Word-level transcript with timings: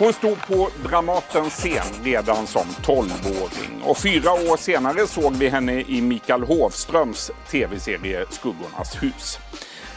Hon 0.00 0.12
stod 0.12 0.46
på 0.46 0.68
Dramatens 0.88 1.52
scen 1.52 2.04
redan 2.04 2.46
som 2.46 2.62
12-åring 2.62 3.82
och 3.82 3.98
fyra 3.98 4.32
år 4.32 4.56
senare 4.56 5.06
såg 5.06 5.36
vi 5.36 5.48
henne 5.48 5.80
i 5.80 6.02
Mikael 6.02 6.42
Hovströms 6.42 7.30
tv-serie 7.50 8.24
Skuggornas 8.30 9.02
hus. 9.02 9.38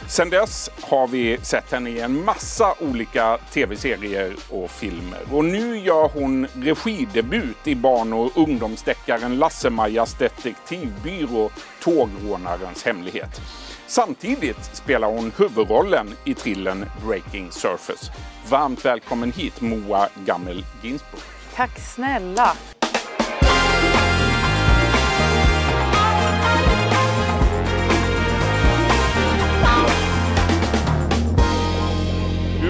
Sen 0.08 0.30
dess 0.30 0.70
har 0.80 1.06
vi 1.06 1.38
sett 1.42 1.72
henne 1.72 1.90
i 1.90 2.00
en 2.00 2.24
massa 2.24 2.74
olika 2.80 3.38
tv-serier 3.52 4.36
och 4.50 4.70
filmer. 4.70 5.20
Och 5.32 5.44
nu 5.44 5.78
gör 5.78 6.08
hon 6.08 6.46
regidebut 6.54 7.66
i 7.66 7.74
barn 7.74 8.12
och 8.12 8.38
ungdomsdeckaren 8.38 9.38
Lasse-Majas 9.38 10.14
detektivbyrå 10.18 11.50
Tågrånarens 11.82 12.84
hemlighet. 12.84 13.40
Samtidigt 13.86 14.70
spelar 14.76 15.08
hon 15.08 15.32
huvudrollen 15.38 16.06
i 16.24 16.34
trillen 16.34 16.86
Breaking 17.06 17.50
Surface. 17.52 18.12
Varmt 18.50 18.84
välkommen 18.84 19.32
hit 19.32 19.60
Moa 19.60 20.08
Gammel 20.26 20.64
Ginsburg. 20.82 21.22
Tack 21.54 21.78
snälla! 21.94 22.52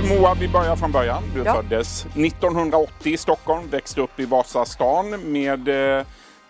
Moa, 0.09 0.35
vi 0.41 0.49
börjar 0.49 0.77
från 0.77 0.93
början. 0.93 1.23
Du 1.35 1.43
Ja. 1.43 1.55
föddes 1.55 2.07
1980 2.15 3.13
i 3.13 3.17
Stockholm, 3.17 3.69
växte 3.71 4.01
upp 4.01 4.21
i 4.21 4.25
Vasastan 4.25 5.33
med 5.33 5.69
eh, 5.99 6.05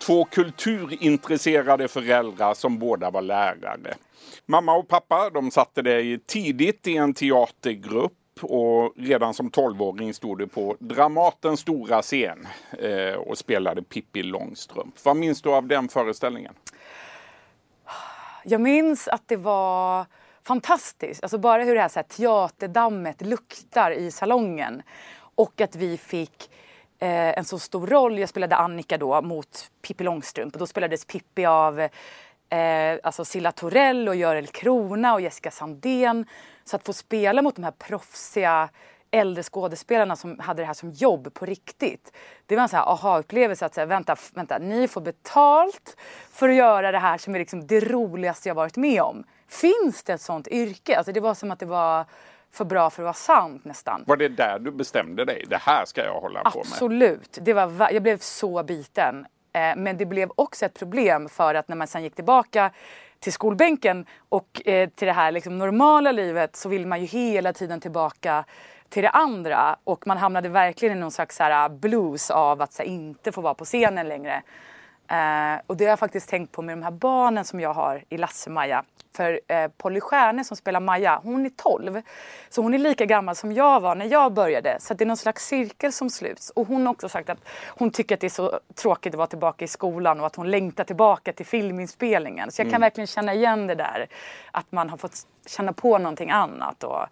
två 0.05 0.25
kulturintresserade 0.25 1.87
föräldrar 1.87 2.53
som 2.53 2.79
båda 2.79 3.09
var 3.09 3.21
lärare. 3.21 3.93
Mamma 4.45 4.75
och 4.75 4.87
pappa 4.87 5.29
de 5.29 5.51
satte 5.51 5.81
dig 5.81 6.19
tidigt 6.19 6.87
i 6.87 6.97
en 6.97 7.13
teatergrupp 7.13 8.13
och 8.41 8.93
redan 8.97 9.33
som 9.33 9.49
tolvåring 9.49 10.13
stod 10.13 10.37
du 10.37 10.47
på 10.47 10.75
Dramatens 10.79 11.59
stora 11.59 12.01
scen 12.01 12.47
eh, 12.79 13.13
och 13.13 13.37
spelade 13.37 13.83
Pippi 13.83 14.23
Långstrump. 14.23 15.05
Vad 15.05 15.17
minns 15.17 15.41
du 15.41 15.49
av 15.49 15.67
den 15.67 15.89
föreställningen? 15.89 16.53
Jag 18.43 18.61
minns 18.61 19.07
att 19.07 19.27
det 19.27 19.37
var 19.37 20.05
fantastiskt. 20.43 21.23
Alltså 21.23 21.37
bara 21.37 21.63
hur 21.63 21.75
det 21.75 21.81
här, 21.81 21.89
så 21.89 21.99
här 21.99 22.03
teaterdammet 22.03 23.21
luktar 23.21 23.91
i 23.91 24.11
salongen. 24.11 24.81
Och 25.35 25.61
att 25.61 25.75
vi 25.75 25.97
fick 25.97 26.49
eh, 26.99 27.37
en 27.37 27.45
så 27.45 27.59
stor 27.59 27.87
roll. 27.87 28.19
Jag 28.19 28.29
spelade 28.29 28.55
Annika 28.55 28.97
då 28.97 29.21
mot 29.21 29.71
Pippi 29.81 30.03
Långstrump. 30.03 30.53
Och 30.53 30.59
då 30.59 30.67
spelades 30.67 31.05
Pippi 31.05 31.45
av 31.45 31.87
eh, 32.49 32.99
alltså 33.03 33.25
Silla 33.25 33.51
Torell 33.51 34.07
och 34.09 34.15
Görel 34.15 34.47
Krona 34.47 35.13
och 35.13 35.21
Jessica 35.21 35.51
Sandén. 35.51 36.25
Så 36.63 36.75
att 36.75 36.85
få 36.85 36.93
spela 36.93 37.41
mot 37.41 37.55
de 37.55 37.63
här 37.63 37.71
proffsiga 37.71 38.69
äldre 39.11 39.43
skådespelarna 39.43 40.15
som 40.15 40.39
hade 40.39 40.61
det 40.61 40.65
här 40.65 40.73
som 40.73 40.91
jobb 40.91 41.33
på 41.33 41.45
riktigt. 41.45 42.15
Det 42.45 42.55
var 42.55 42.63
en 42.63 42.69
sån 42.69 42.79
här 42.79 42.85
aha-upplevelse 42.85 43.65
att 43.65 43.73
säga, 43.73 43.85
vänta, 43.85 44.15
vänta, 44.33 44.57
ni 44.57 44.87
får 44.87 45.01
betalt 45.01 45.97
för 46.31 46.49
att 46.49 46.55
göra 46.55 46.91
det 46.91 46.99
här 46.99 47.17
som 47.17 47.35
är 47.35 47.39
liksom 47.39 47.67
det 47.67 47.79
roligaste 47.79 48.49
jag 48.49 48.55
varit 48.55 48.77
med 48.77 49.01
om. 49.01 49.23
Finns 49.47 50.03
det 50.03 50.13
ett 50.13 50.21
sånt 50.21 50.47
yrke? 50.47 50.97
Alltså 50.97 51.11
det 51.11 51.19
var 51.19 51.33
som 51.33 51.51
att 51.51 51.59
det 51.59 51.65
var 51.65 52.05
för 52.51 52.65
bra 52.65 52.89
för 52.89 53.01
att 53.01 53.05
vara 53.05 53.13
sant 53.13 53.65
nästan. 53.65 54.03
Var 54.07 54.17
det 54.17 54.27
där 54.29 54.59
du 54.59 54.71
bestämde 54.71 55.25
dig? 55.25 55.45
Det 55.49 55.57
här 55.57 55.85
ska 55.85 56.05
jag 56.05 56.21
hålla 56.21 56.43
på 56.43 56.57
med. 56.57 56.67
Absolut. 56.67 57.37
Det 57.41 57.53
var, 57.53 57.67
va- 57.67 57.91
jag 57.91 58.03
blev 58.03 58.17
så 58.17 58.63
biten. 58.63 59.25
Eh, 59.55 59.75
men 59.75 59.97
det 59.97 60.05
blev 60.05 60.29
också 60.35 60.65
ett 60.65 60.79
problem 60.79 61.29
för 61.29 61.55
att 61.55 61.67
när 61.67 61.75
man 61.75 61.87
sen 61.87 62.03
gick 62.03 62.15
tillbaka 62.15 62.71
till 63.19 63.33
skolbänken 63.33 64.05
och 64.29 64.67
eh, 64.67 64.89
till 64.89 65.05
det 65.05 65.13
här 65.13 65.31
liksom 65.31 65.57
normala 65.57 66.11
livet 66.11 66.55
så 66.55 66.69
vill 66.69 66.87
man 66.87 67.01
ju 67.01 67.05
hela 67.05 67.53
tiden 67.53 67.79
tillbaka 67.79 68.45
till 68.89 69.03
det 69.03 69.09
andra 69.09 69.75
och 69.83 70.07
man 70.07 70.17
hamnade 70.17 70.49
verkligen 70.49 70.97
i 70.97 71.01
någon 71.01 71.11
slags 71.11 71.35
så 71.35 71.43
här, 71.43 71.65
ah, 71.65 71.69
blues 71.69 72.31
av 72.31 72.61
att 72.61 72.73
så 72.73 72.83
här, 72.83 72.89
inte 72.89 73.31
få 73.31 73.41
vara 73.41 73.53
på 73.53 73.65
scenen 73.65 74.07
längre. 74.07 74.43
Eh, 75.07 75.61
och 75.67 75.77
det 75.77 75.85
har 75.85 75.89
jag 75.89 75.99
faktiskt 75.99 76.29
tänkt 76.29 76.51
på 76.51 76.61
med 76.61 76.77
de 76.77 76.83
här 76.83 76.91
barnen 76.91 77.45
som 77.45 77.59
jag 77.59 77.73
har 77.73 78.03
i 78.09 78.17
Lasse-Maja. 78.17 78.83
För 79.15 79.39
eh, 79.47 79.67
Polly 79.77 80.01
Stjärne 80.01 80.43
som 80.43 80.57
spelar 80.57 80.79
Maja, 80.79 81.21
hon 81.23 81.45
är 81.45 81.49
12. 81.49 82.01
Så 82.49 82.61
hon 82.61 82.73
är 82.73 82.77
lika 82.77 83.05
gammal 83.05 83.35
som 83.35 83.51
jag 83.51 83.79
var 83.79 83.95
när 83.95 84.05
jag 84.05 84.33
började. 84.33 84.77
Så 84.79 84.93
det 84.93 85.03
är 85.03 85.05
någon 85.05 85.17
slags 85.17 85.47
cirkel 85.47 85.93
som 85.93 86.09
sluts. 86.09 86.49
Och 86.49 86.67
hon 86.67 86.85
har 86.85 86.93
också 86.93 87.09
sagt 87.09 87.29
att 87.29 87.39
hon 87.67 87.91
tycker 87.91 88.15
att 88.15 88.21
det 88.21 88.27
är 88.27 88.29
så 88.29 88.59
tråkigt 88.75 89.13
att 89.13 89.17
vara 89.17 89.27
tillbaka 89.27 89.65
i 89.65 89.67
skolan 89.67 90.19
och 90.19 90.25
att 90.25 90.35
hon 90.35 90.51
längtar 90.51 90.83
tillbaka 90.83 91.33
till 91.33 91.45
filminspelningen. 91.45 92.51
Så 92.51 92.61
jag 92.61 92.71
kan 92.71 92.81
verkligen 92.81 93.07
känna 93.07 93.33
igen 93.33 93.67
det 93.67 93.75
där. 93.75 94.07
Att 94.51 94.71
man 94.71 94.89
har 94.89 94.97
fått 94.97 95.27
känna 95.47 95.73
på 95.73 95.97
någonting 95.97 96.29
annat 96.29 96.83
och 96.83 97.05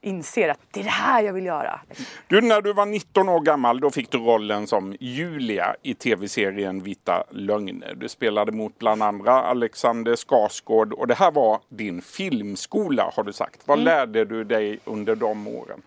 inser 0.00 0.48
att 0.48 0.58
det 0.70 0.80
är 0.80 0.84
det 0.84 0.90
här 0.90 1.22
jag 1.22 1.32
vill 1.32 1.46
göra. 1.46 1.80
Du, 2.28 2.40
när 2.40 2.62
du 2.62 2.72
var 2.72 2.86
19 2.86 3.28
år 3.28 3.40
gammal 3.40 3.80
då 3.80 3.90
fick 3.90 4.10
du 4.10 4.18
rollen 4.18 4.66
som 4.66 4.96
Julia 5.00 5.74
i 5.82 5.94
tv-serien 5.94 6.82
Vita 6.82 7.24
lögner. 7.40 7.94
Du 7.94 8.08
spelade 8.08 8.52
mot 8.52 8.78
bland 8.78 9.02
andra 9.02 9.32
Alexander 9.32 10.16
Skarsgård 10.16 10.92
och 10.92 11.06
det 11.06 11.14
här 11.14 11.30
var 11.30 11.60
din 11.68 12.02
filmskola 12.02 13.12
har 13.16 13.24
du 13.24 13.32
sagt. 13.32 13.60
Vad 13.64 13.78
lärde 13.78 14.24
du 14.24 14.44
dig 14.44 14.78
under 14.84 15.14
de 15.14 15.48
åren? 15.48 15.82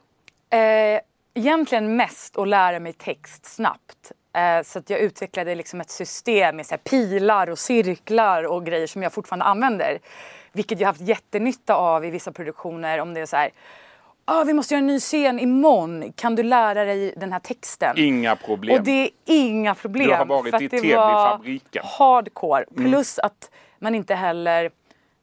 Eh, 0.50 1.02
egentligen 1.34 1.96
mest 1.96 2.38
att 2.38 2.48
lära 2.48 2.80
mig 2.80 2.94
text 2.94 3.46
snabbt. 3.46 4.12
Eh, 4.34 4.64
så 4.64 4.80
att 4.80 4.90
jag 4.90 5.00
utvecklade 5.00 5.56
liksom 5.56 5.82
ett 5.82 5.90
system 5.90 6.56
med 6.56 6.66
så 6.66 6.78
pilar 6.78 7.50
och 7.50 7.60
cirklar 7.60 8.44
och 8.44 8.66
grejer 8.66 8.88
som 8.88 9.04
jag 9.04 9.14
fortfarande 9.14 9.46
använder. 9.46 10.00
Vilket 10.52 10.80
jag 10.80 10.88
haft 10.88 11.02
jättenytta 11.02 11.76
av 11.76 12.06
i 12.06 12.10
vissa 12.10 12.32
produktioner 12.32 13.00
om 13.00 13.14
det 13.14 13.20
är 13.20 13.26
så 13.26 13.36
här 13.36 13.50
ah, 14.26 14.44
vi 14.44 14.54
måste 14.54 14.74
göra 14.74 14.80
en 14.80 14.88
ny 14.88 15.00
scen 15.00 15.40
imorgon. 15.40 16.14
Kan 16.16 16.36
du 16.36 16.44
lära 16.44 16.86
dig 16.86 17.14
den 17.18 17.34
här 17.34 17.40
texten? 17.40 17.98
Inga 17.98 18.36
problem. 18.36 18.78
Och 18.78 18.84
det 18.84 19.04
är 19.04 19.10
inga 19.26 19.76
problem. 19.76 20.08
Du 20.08 20.16
har 20.16 20.26
varit 20.26 20.62
i 20.62 20.70
TV-fabriken. 20.70 21.84
hardcore. 21.86 22.66
Plus 22.76 23.20
att 23.20 23.52
man 23.80 23.96
inte 23.96 24.16
heller... 24.16 24.72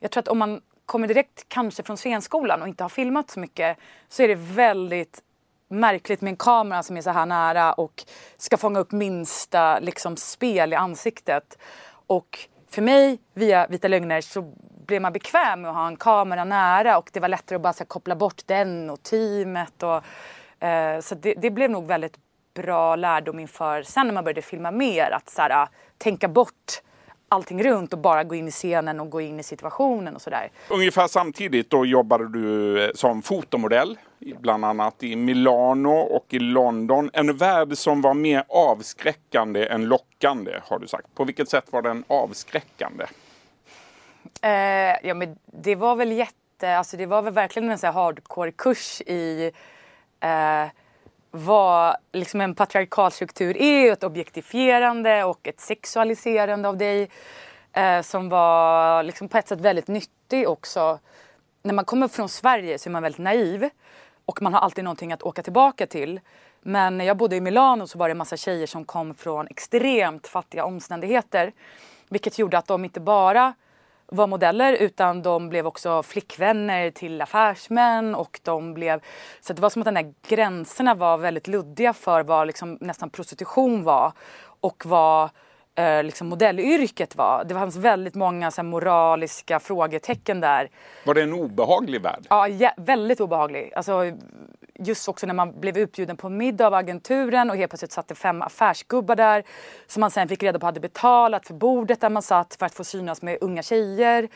Jag 0.01 0.11
tror 0.11 0.21
att 0.23 0.29
om 0.29 0.39
man 0.39 0.61
kommer 0.87 1.09
direkt 1.09 1.45
kanske 1.49 1.83
från 1.83 1.97
scenskolan 1.97 2.63
och 2.63 2.69
inte 2.69 2.85
har 2.85 2.89
filmat 2.89 3.31
så 3.31 3.41
mycket 3.41 3.77
så 4.09 4.23
är 4.23 4.29
det 4.29 4.35
väldigt 4.35 5.23
märkligt 5.69 6.21
med 6.21 6.31
en 6.31 6.37
kamera 6.37 6.83
som 6.83 6.97
är 6.97 7.03
så 7.03 7.11
här 7.11 7.27
nära 7.27 7.73
och 7.73 8.05
ska 8.39 8.57
fånga 8.57 8.79
upp 8.79 8.93
minsta 8.93 9.79
liksom, 9.79 10.17
spel 10.17 10.73
i 10.73 10.77
ansiktet. 10.77 11.59
Och 12.07 12.39
för 12.71 12.83
mig, 12.83 13.19
via 13.35 13.67
Vita 13.67 13.89
lögner, 13.89 14.21
så 14.21 14.53
blev 14.91 15.03
man 15.03 15.13
bekväm 15.13 15.61
med 15.61 15.71
att 15.71 15.77
ha 15.77 15.87
en 15.87 15.97
kamera 15.97 16.45
nära 16.45 16.99
och 16.99 17.11
det 17.13 17.21
var 17.21 17.29
lättare 17.29 17.57
att 17.57 17.63
bara 17.63 17.73
så 17.73 17.79
här, 17.79 17.87
koppla 17.87 18.17
bort 18.17 18.43
den 18.47 18.91
och 18.91 19.03
teamet. 19.03 19.83
Och, 19.83 20.65
eh, 20.67 21.01
så 21.01 21.15
det, 21.15 21.35
det 21.35 21.51
blev 21.51 21.71
nog 21.71 21.87
väldigt 21.87 22.17
bra 22.55 22.97
lärdom 22.97 23.39
inför 23.39 23.83
sen 23.83 24.07
när 24.07 24.15
man 24.15 24.25
började 24.25 24.43
filma 24.43 24.71
mer. 24.71 25.11
Att 25.11 25.31
så 25.31 25.43
här, 25.43 25.51
ah, 25.51 25.69
tänka 25.99 26.29
bort 26.29 26.83
allting 27.29 27.63
runt 27.63 27.93
och 27.93 27.99
bara 27.99 28.25
gå 28.25 28.35
in 28.35 28.49
i 28.49 28.51
scenen 28.51 29.01
och 29.01 29.11
gå 29.11 29.21
in 29.21 29.41
i 29.41 29.43
situationen 29.43 30.15
och 30.15 30.23
sådär. 30.23 30.51
Ungefär 30.69 31.07
samtidigt 31.07 31.71
då 31.71 31.87
jobbade 31.87 32.29
du 32.29 32.85
eh, 32.85 32.91
som 32.95 33.23
fotomodell. 33.23 33.99
Bland 34.41 34.65
annat 34.65 35.03
i 35.03 35.17
Milano 35.17 35.91
och 35.91 36.27
i 36.29 36.39
London. 36.39 37.11
En 37.13 37.37
värld 37.37 37.77
som 37.77 38.03
var 38.03 38.15
mer 38.15 38.45
avskräckande 38.49 39.67
än 39.67 39.85
lockande 39.85 40.53
har 40.63 40.79
du 40.79 40.87
sagt. 40.87 41.15
På 41.15 41.25
vilket 41.25 41.49
sätt 41.49 41.65
var 41.71 41.83
den 41.83 42.05
avskräckande? 42.09 43.05
Eh, 44.43 45.07
ja 45.09 45.15
men 45.15 45.39
det 45.47 45.75
var 45.75 45.97
väl 45.97 46.13
jätte, 46.13 46.77
alltså 46.77 46.97
det 46.97 47.07
var 47.07 47.23
väl 47.23 47.33
verkligen 47.33 47.71
en 47.71 47.79
sån 47.79 47.95
hardcore-kurs 47.95 49.01
i 49.01 49.53
eh, 50.21 50.67
vad 51.31 51.97
liksom 52.13 52.41
en 52.41 52.55
patriarkalstruktur 52.55 53.57
är, 53.57 53.93
ett 53.93 54.05
objektifierande 54.05 55.25
och 55.25 55.49
ett 55.49 55.61
sexualiserande 55.61 56.69
av 56.69 56.77
dig. 56.77 57.11
Eh, 57.73 58.03
som 58.03 58.29
var 58.29 59.03
liksom 59.03 59.29
på 59.29 59.39
ett 59.39 59.49
sätt 59.49 59.61
väldigt 59.61 59.89
nyttig 59.89 60.49
också. 60.49 60.99
När 61.63 61.75
man 61.75 61.85
kommer 61.85 62.09
från 62.09 62.29
Sverige 62.29 62.79
så 62.79 62.89
är 62.89 62.91
man 62.91 63.03
väldigt 63.03 63.19
naiv 63.19 63.69
och 64.25 64.43
man 64.43 64.55
har 64.55 64.61
alltid 64.61 64.85
någonting 64.85 65.13
att 65.13 65.23
åka 65.23 65.43
tillbaka 65.43 65.87
till. 65.87 66.21
Men 66.61 66.99
när 66.99 67.05
jag 67.05 67.17
bodde 67.17 67.37
i 67.37 67.41
Milano 67.41 67.87
så 67.87 67.99
var 67.99 68.09
det 68.09 68.13
en 68.13 68.19
massa 68.19 68.37
tjejer 68.37 68.67
som 68.67 68.85
kom 68.85 69.15
från 69.15 69.47
extremt 69.47 70.27
fattiga 70.27 70.65
omständigheter. 70.65 71.53
Vilket 72.09 72.39
gjorde 72.39 72.59
att 72.59 72.67
de 72.67 72.85
inte 72.85 73.01
bara 73.01 73.55
var 74.11 74.27
modeller 74.27 74.73
utan 74.73 75.23
de 75.23 75.49
blev 75.49 75.67
också 75.67 76.03
flickvänner 76.03 76.91
till 76.91 77.23
affärsmän 77.23 78.15
och 78.15 78.41
de 78.43 78.75
blev... 78.75 79.01
Så 79.41 79.53
det 79.53 79.63
var 79.63 79.71
som 79.71 79.83
att 79.83 79.87
de 79.87 79.95
där 79.95 80.15
gränserna 80.29 80.95
var 80.95 81.19
väldigt 81.19 81.49
luddiga 81.49 81.93
för 81.93 82.23
vad 82.23 82.47
liksom 82.47 82.79
nästan 82.81 83.11
prostitution 83.11 83.85
var 83.85 84.13
och 84.61 84.83
vad 84.87 85.31
eh, 85.75 86.03
liksom 86.03 86.29
modellyrket 86.29 87.17
var. 87.17 87.45
Det 87.45 87.55
fanns 87.55 87.77
väldigt 87.77 88.15
många 88.15 88.51
så 88.51 88.61
här, 88.61 88.69
moraliska 88.69 89.61
frågetecken 89.61 90.41
där. 90.41 90.71
Var 91.07 91.15
det 91.15 91.23
en 91.23 91.33
obehaglig 91.33 92.03
värld? 92.03 92.27
Ja, 92.31 92.47
jä- 92.49 92.75
väldigt 92.77 93.21
obehaglig. 93.21 93.73
Alltså, 93.77 94.03
just 94.81 95.09
också 95.09 95.27
när 95.27 95.35
man 95.35 95.61
blev 95.61 95.79
utbjuden 95.79 96.17
på 96.17 96.29
middag 96.29 96.67
av 96.67 96.75
agenturen 96.75 97.51
och 97.51 97.57
helt 97.57 97.71
plötsligt 97.71 97.93
satt 97.93 98.09
det 98.09 98.15
fem 98.15 98.43
affärsgubbar 98.43 99.17
där 99.17 99.43
som 99.87 100.01
man 100.01 100.11
sen 100.11 100.29
fick 100.29 100.43
reda 100.43 100.59
på 100.59 100.67
hade 100.67 100.81
betalat 100.81 101.47
för 101.47 101.55
bordet 101.55 102.01
där 102.01 102.11
man 102.11 102.23
satt 102.23 102.55
för 102.59 102.67
att 102.67 102.75
få 102.75 102.85
synas 102.85 103.23
med 103.23 103.39
unga 103.41 103.63
tjejer. 103.63 104.29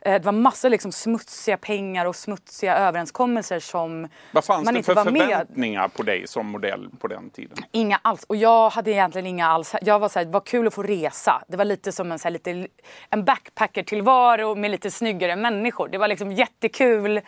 Eh, 0.00 0.12
det 0.12 0.24
var 0.24 0.32
massor 0.32 0.70
liksom 0.70 0.92
smutsiga 0.92 1.56
pengar 1.56 2.06
och 2.06 2.16
smutsiga 2.16 2.76
överenskommelser 2.76 3.60
som 3.60 4.08
Vad 4.32 4.44
fanns 4.44 4.64
man 4.64 4.74
det 4.74 4.78
inte 4.78 4.86
för 4.86 4.94
var 4.94 5.04
med. 5.10 5.22
förväntningar 5.22 5.88
på 5.88 6.02
dig 6.02 6.26
som 6.26 6.46
modell 6.46 6.88
på 7.00 7.08
den 7.08 7.30
tiden? 7.30 7.58
Inga 7.72 8.00
alls. 8.02 8.24
Och 8.24 8.36
jag 8.36 8.70
hade 8.70 8.90
egentligen 8.90 9.26
inga 9.26 9.46
alls. 9.46 9.74
Jag 9.82 9.98
var 9.98 10.08
såhär, 10.08 10.26
vad 10.26 10.44
kul 10.44 10.66
att 10.66 10.74
få 10.74 10.82
resa. 10.82 11.42
Det 11.48 11.56
var 11.56 11.64
lite 11.64 11.92
som 11.92 12.12
en, 12.12 12.18
så 12.18 12.24
här, 12.24 12.30
lite, 12.30 12.66
en 13.10 13.24
backpacker-tillvaro 13.24 14.54
med 14.54 14.70
lite 14.70 14.90
snyggare 14.90 15.36
människor. 15.36 15.88
Det 15.88 15.98
var 15.98 16.08
liksom 16.08 16.32
jättekul 16.32 17.20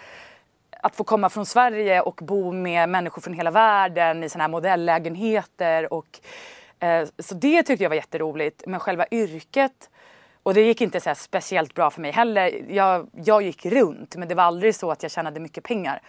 att 0.84 0.96
få 0.96 1.04
komma 1.04 1.28
från 1.28 1.46
Sverige 1.46 2.00
och 2.00 2.20
bo 2.22 2.52
med 2.52 2.88
människor 2.88 3.22
från 3.22 3.34
hela 3.34 3.50
världen 3.50 4.24
i 4.24 4.28
såna 4.28 4.44
här 4.44 4.48
modellägenheter. 4.48 5.92
Och, 5.92 6.20
eh, 6.78 7.08
så 7.18 7.34
det 7.34 7.62
tyckte 7.62 7.84
jag 7.84 7.90
var 7.90 7.96
jätteroligt. 7.96 8.62
Men 8.66 8.80
själva 8.80 9.06
yrket, 9.10 9.90
och 10.42 10.54
det 10.54 10.60
gick 10.60 10.80
inte 10.80 11.00
så 11.00 11.10
här 11.10 11.14
speciellt 11.14 11.74
bra 11.74 11.90
för 11.90 12.00
mig 12.00 12.10
heller. 12.10 12.64
Jag, 12.68 13.10
jag 13.12 13.42
gick 13.42 13.66
runt 13.66 14.16
men 14.16 14.28
det 14.28 14.34
var 14.34 14.44
aldrig 14.44 14.74
så 14.74 14.90
att 14.90 15.02
jag 15.02 15.12
tjänade 15.12 15.40
mycket 15.40 15.64
pengar. 15.64 16.02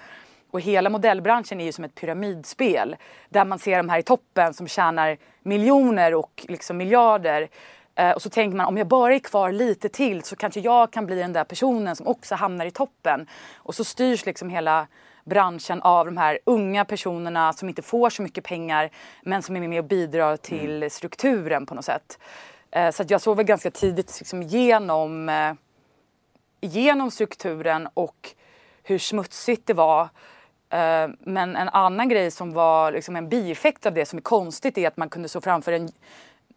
Och 0.51 0.61
hela 0.61 0.89
modellbranschen 0.89 1.61
är 1.61 1.65
ju 1.65 1.71
som 1.71 1.83
ett 1.83 1.95
pyramidspel 1.95 2.95
där 3.29 3.45
man 3.45 3.59
ser 3.59 3.77
de 3.77 3.89
här 3.89 3.99
i 3.99 4.03
toppen 4.03 4.53
som 4.53 4.67
tjänar 4.67 5.17
miljoner 5.43 6.13
och 6.13 6.45
liksom 6.47 6.77
miljarder. 6.77 7.47
Eh, 7.95 8.11
och 8.11 8.21
så 8.21 8.29
tänker 8.29 8.57
man 8.57 8.65
om 8.65 8.77
jag 8.77 8.87
bara 8.87 9.15
är 9.15 9.19
kvar 9.19 9.51
lite 9.51 9.89
till 9.89 10.23
så 10.23 10.35
kanske 10.35 10.59
jag 10.59 10.91
kan 10.91 11.05
bli 11.05 11.15
den 11.15 11.33
där 11.33 11.43
personen 11.43 11.95
som 11.95 12.07
också 12.07 12.35
hamnar 12.35 12.65
i 12.65 12.71
toppen. 12.71 13.27
Och 13.55 13.75
så 13.75 13.83
styrs 13.83 14.25
liksom 14.25 14.49
hela 14.49 14.87
branschen 15.25 15.81
av 15.81 16.05
de 16.05 16.17
här 16.17 16.39
unga 16.45 16.85
personerna 16.85 17.53
som 17.53 17.69
inte 17.69 17.81
får 17.81 18.09
så 18.09 18.21
mycket 18.21 18.43
pengar 18.43 18.89
men 19.21 19.41
som 19.41 19.55
är 19.55 19.67
med 19.67 19.79
och 19.79 19.85
bidrar 19.85 20.37
till 20.37 20.91
strukturen 20.91 21.65
på 21.65 21.75
något 21.75 21.85
sätt. 21.85 22.19
Eh, 22.71 22.91
så 22.91 23.03
jag 23.07 23.21
såg 23.21 23.37
väl 23.37 23.45
ganska 23.45 23.71
tidigt 23.71 24.19
liksom 24.19 24.43
genom, 24.43 25.29
eh, 25.29 25.53
genom 26.61 27.11
strukturen 27.11 27.87
och 27.93 28.29
hur 28.83 28.99
smutsigt 28.99 29.67
det 29.67 29.73
var. 29.73 30.09
Men 31.19 31.55
en 31.55 31.69
annan 31.69 32.09
grej 32.09 32.31
som 32.31 32.53
var 32.53 32.91
liksom 32.91 33.15
en 33.15 33.29
bieffekt 33.29 33.85
av 33.85 33.93
det 33.93 34.05
som 34.05 34.17
är 34.17 34.23
konstigt 34.23 34.77
är 34.77 34.87
att 34.87 34.97
man 34.97 35.09
kunde 35.09 35.29
stå 35.29 35.41
framför 35.41 35.71
en, 35.71 35.91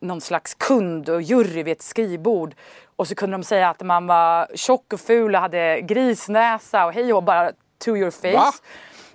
någon 0.00 0.20
slags 0.20 0.54
kund 0.54 1.08
och 1.08 1.22
jury 1.22 1.62
vid 1.62 1.72
ett 1.72 1.82
skrivbord 1.82 2.54
och 2.96 3.08
så 3.08 3.14
kunde 3.14 3.36
de 3.36 3.44
säga 3.44 3.68
att 3.68 3.82
man 3.82 4.06
var 4.06 4.48
tjock 4.54 4.92
och 4.92 5.00
ful 5.00 5.34
och 5.34 5.40
hade 5.40 5.80
grisnäsa 5.80 6.86
och 6.86 6.92
hej 6.92 7.12
och 7.12 7.22
bara 7.22 7.52
to 7.78 7.96
your 7.96 8.10
face. 8.10 8.32
Va? 8.32 8.52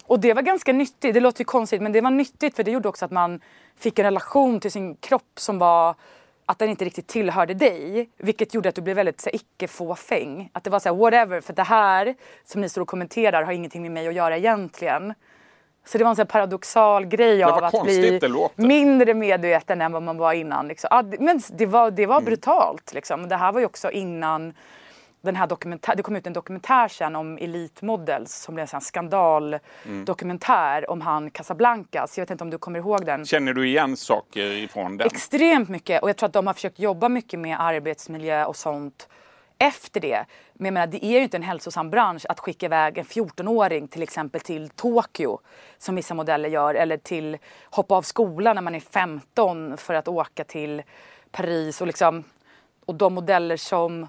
Och 0.06 0.20
det 0.20 0.34
var 0.34 0.42
ganska 0.42 0.74
nyttigt, 0.74 1.14
det 1.14 1.20
låter 1.20 1.42
ju 1.42 1.46
konstigt 1.46 1.82
men 1.82 1.92
det 1.92 2.02
var 2.02 2.12
nyttigt 2.12 2.56
för 2.56 2.64
det 2.64 2.72
gjorde 2.72 2.90
också 2.90 3.06
att 3.06 3.12
man 3.12 3.40
fick 3.78 4.00
en 4.00 4.06
relation 4.06 4.60
till 4.60 4.72
sin 4.72 4.96
kropp 4.96 5.32
som 5.36 5.60
var 5.60 5.96
att 6.46 6.60
den 6.60 6.70
inte 6.70 6.86
riktigt 6.86 7.08
tillhörde 7.08 7.54
dig. 7.54 8.10
Vilket 8.18 8.54
gjorde 8.54 8.70
att 8.70 8.76
du 8.76 8.82
blev 8.82 8.96
väldigt 8.96 9.28
icke-fåfäng. 9.34 10.50
Att 10.54 10.64
det 10.64 10.70
var 10.70 10.80
så 10.80 10.90
här, 10.90 10.96
whatever, 10.96 11.42
för 11.42 11.54
det 11.54 11.64
här 11.64 12.16
som 12.46 12.62
ni 12.62 12.70
står 12.70 12.82
och 12.82 12.88
kommenterar 12.88 13.44
har 13.44 13.52
ingenting 13.52 13.82
med 13.82 13.92
mig 13.92 14.08
att 14.08 14.14
göra 14.14 14.38
egentligen. 14.38 15.14
Så 15.86 15.98
det 15.98 16.04
var 16.04 16.10
en 16.10 16.16
så 16.16 16.22
här 16.22 16.28
paradoxal 16.28 17.06
grej 17.06 17.44
av 17.44 17.64
att 17.64 17.84
bli 17.84 18.20
mindre 18.56 19.14
medveten 19.14 19.82
än 19.82 19.92
vad 19.92 20.04
man 20.04 20.18
var 20.18 20.34
innan. 20.34 20.68
Liksom. 20.68 20.88
Ja, 20.92 21.04
men 21.20 21.42
det 21.52 21.66
var, 21.66 21.92
det 21.92 22.06
var 22.06 22.16
Mm. 22.16 22.26
brutalt. 22.26 22.94
Liksom. 22.94 23.30
Det 23.30 23.36
här 23.36 23.52
var 23.52 23.60
ju 23.60 23.66
också 23.66 23.92
innan 23.92 24.54
den 25.24 25.36
här 25.36 25.48
dokumentär, 25.48 25.96
det 25.96 26.04
kom 26.04 26.16
ut 26.16 26.28
en 26.28 26.34
dokumentär 26.34 26.88
sen 26.88 27.16
om 27.16 27.38
Elite 27.38 27.86
Models 27.86 28.34
som 28.36 28.56
blev 28.56 28.64
en 28.64 28.68
sån 28.68 28.82
skandaldokumentär 28.82 30.90
om 30.90 31.02
han 31.02 31.32
Casablancas. 31.32 32.18
Jag 32.18 32.22
vet 32.26 32.32
inte 32.32 32.44
om 32.44 32.50
du 32.50 32.58
kommer 32.58 32.80
ihåg 32.80 33.06
den? 33.06 33.26
Känner 33.26 33.54
du 33.54 33.68
igen 33.68 33.98
saker 33.98 34.42
ifrån 34.52 34.98
den? 34.98 35.08
Extremt 35.08 35.70
mycket 35.70 36.04
och 36.04 36.10
jag 36.10 36.18
tror 36.18 36.28
att 36.28 36.34
de 36.34 36.48
har 36.48 36.54
försökt 36.54 36.80
jobba 36.80 37.10
mycket 37.10 37.40
med 37.40 37.58
arbetsmiljö 37.62 38.46
och 38.46 38.56
sånt 38.56 39.08
efter 39.62 40.00
det. 40.00 40.26
Men 40.54 40.66
jag 40.66 40.74
menar, 40.74 40.88
det 40.88 41.06
är 41.06 41.12
ju 41.12 41.24
inte 41.24 41.38
en 41.38 41.44
hälsosam 41.44 41.90
bransch 41.90 42.26
att 42.30 42.40
skicka 42.40 42.66
iväg 42.66 42.98
en 42.98 43.06
14-åring 43.06 43.88
till 43.88 44.04
exempel 44.04 44.42
till 44.42 44.70
Tokyo 44.70 45.40
som 45.78 45.96
vissa 45.96 46.14
modeller 46.14 46.50
gör 46.50 46.76
eller 46.76 46.98
till 46.98 47.38
hoppa 47.64 47.96
av 47.96 48.02
skolan 48.02 48.56
när 48.56 48.62
man 48.62 48.76
är 48.76 48.80
15 48.80 49.78
för 49.78 49.94
att 49.94 50.08
åka 50.08 50.44
till 50.44 50.82
Paris 51.32 51.82
och 51.82 51.88
liksom 51.88 52.24
och 52.86 52.96
de 52.96 53.14
modeller 53.14 53.58
som 53.58 54.08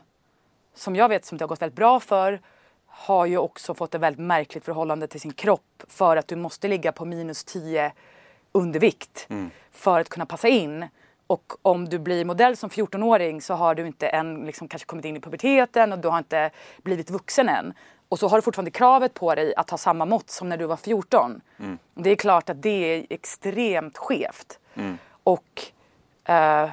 som 0.75 0.97
jag 0.97 1.09
vet 1.09 1.25
som 1.25 1.39
det 1.39 1.45
har 1.45 1.49
gått 1.49 1.63
väldigt 1.63 1.77
bra 1.77 2.01
för 2.01 2.41
har 2.87 3.27
ju 3.27 3.39
också 3.39 3.75
fått 3.75 3.95
ett 3.95 4.01
väldigt 4.01 4.27
märkligt 4.27 4.65
förhållande 4.65 5.07
till 5.07 5.21
sin 5.21 5.33
kropp 5.33 5.83
för 5.89 6.17
att 6.17 6.29
du 6.29 6.37
måste 6.37 6.69
ligga 6.69 6.93
på 6.93 7.05
minus 7.05 7.45
10 7.45 7.93
undervikt 8.53 9.27
för 9.71 10.01
att 10.01 10.09
kunna 10.09 10.27
passa 10.27 10.49
in. 10.49 10.87
Och 11.33 11.53
om 11.63 11.89
du 11.89 11.99
blir 11.99 12.25
modell 12.25 12.57
som 12.57 12.71
14-åring 12.71 13.41
så 13.43 13.55
har 13.55 13.75
du 13.75 13.87
inte 13.87 14.09
än 14.09 14.47
liksom 14.47 14.69
kanske 14.69 14.87
kommit 14.87 15.05
in 15.05 15.17
i 15.17 15.21
puberteten 15.21 15.93
och 15.93 15.99
du 15.99 16.09
har 16.09 16.19
inte 16.19 16.51
blivit 16.83 17.11
vuxen 17.11 17.49
än. 17.49 17.75
Och 18.09 18.19
så 18.19 18.29
har 18.29 18.39
du 18.39 18.43
fortfarande 18.43 18.71
kravet 18.71 19.15
på 19.15 19.35
dig 19.35 19.55
att 19.57 19.71
ha 19.71 19.79
samma 19.79 20.05
mått 20.05 20.31
som 20.31 20.49
när 20.49 20.57
du 20.57 20.67
var 20.67 20.77
14. 20.77 21.41
Det 21.95 22.11
är 22.11 22.17
klart 22.17 22.51
att 22.51 22.63
det 22.63 22.69
är 22.95 23.07
extremt 23.11 23.99
skevt. 23.99 24.59
Och 25.23 25.63
eh, 26.25 26.71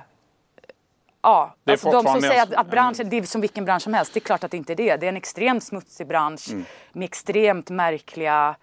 Ja, 1.21 1.55
alltså 1.65 1.91
de 1.91 2.03
som 2.05 2.21
säger 2.21 2.43
att, 2.43 2.53
att 2.53 2.71
branschen, 2.71 3.09
det 3.09 3.17
är 3.17 3.23
som 3.23 3.41
vilken 3.41 3.65
bransch 3.65 3.83
som 3.83 3.93
helst, 3.93 4.13
det 4.13 4.17
är 4.17 4.21
klart 4.21 4.43
att 4.43 4.51
det 4.51 4.57
inte 4.57 4.73
är 4.73 4.75
det. 4.75 4.97
Det 4.97 5.05
är 5.05 5.09
en 5.09 5.17
extremt 5.17 5.63
smutsig 5.63 6.07
bransch 6.07 6.49
Mm. 6.51 6.65
med 6.91 7.05
extremt 7.05 7.69
märkliga 7.69 8.55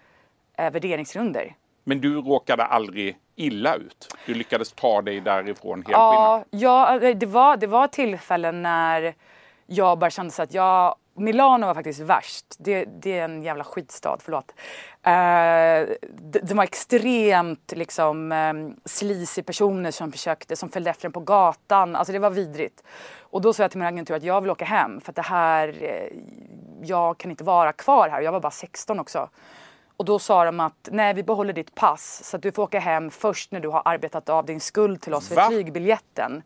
eh, 0.57 0.71
värderingsgrunder. 0.71 1.55
Men 1.87 2.01
du 2.01 2.21
råkade 2.21 2.65
aldrig 2.65 3.17
illa 3.35 3.75
ut? 3.75 4.15
Du 4.25 4.33
lyckades 4.33 4.71
ta 4.71 5.01
dig 5.01 5.19
därifrån 5.19 5.77
helt 5.77 5.89
Ja, 5.89 6.43
ja 6.49 6.99
eh, 6.99 7.17
det, 7.17 7.25
var, 7.25 7.57
det 7.57 7.67
var 7.67 7.87
tillfällen 7.87 8.61
när 8.61 9.13
jag 9.65 9.99
bara 9.99 10.09
kände 10.09 10.31
så 10.31 10.41
att 10.41 10.53
jag 10.53 10.95
Milano 11.17 11.65
var 11.65 11.73
faktiskt 11.73 11.99
värst. 11.99 12.45
Det, 12.57 12.85
det 12.85 13.19
är 13.19 13.25
en 13.25 13.43
jävla 13.43 13.63
skitstad, 13.63 14.17
förlåt. 14.19 14.53
Uh, 15.07 15.95
det, 16.11 16.39
det 16.43 16.53
var 16.53 16.63
extremt 16.63 17.73
liksom 17.75 18.31
um, 18.31 18.75
sleazy 18.85 19.43
personer 19.43 19.91
som 19.91 20.11
försökte, 20.11 20.55
som 20.55 20.69
följde 20.69 20.89
efter 20.89 21.05
en 21.05 21.11
på 21.11 21.19
gatan. 21.19 21.95
Alltså 21.95 22.13
det 22.13 22.19
var 22.19 22.29
vidrigt. 22.29 22.83
Och 23.19 23.41
då 23.41 23.53
sa 23.53 23.63
jag 23.63 23.71
till 23.71 23.79
min 23.79 23.87
agentur 23.87 24.15
att 24.15 24.23
jag 24.23 24.41
vill 24.41 24.51
åka 24.51 24.65
hem 24.65 25.01
för 25.01 25.11
att 25.11 25.15
det 25.15 25.21
här, 25.21 25.83
eh, 25.83 26.17
jag 26.81 27.17
kan 27.17 27.31
inte 27.31 27.43
vara 27.43 27.73
kvar 27.73 28.09
här. 28.09 28.21
Jag 28.21 28.31
var 28.31 28.39
bara 28.39 28.51
16 28.51 28.99
också. 28.99 29.29
Och 29.97 30.05
då 30.05 30.19
sa 30.19 30.45
de 30.45 30.59
att 30.59 30.89
nej, 30.91 31.13
vi 31.13 31.23
behåller 31.23 31.53
ditt 31.53 31.75
pass 31.75 32.21
så 32.23 32.35
att 32.37 32.41
du 32.43 32.51
får 32.51 32.63
åka 32.63 32.79
hem 32.79 33.09
först 33.11 33.51
när 33.51 33.59
du 33.59 33.67
har 33.69 33.81
arbetat 33.85 34.29
av 34.29 34.45
din 34.45 34.59
skuld 34.59 35.01
till 35.01 35.13
oss 35.13 35.27
för 35.27 35.35
Va? 35.35 35.47
flygbiljetten. 35.49 36.43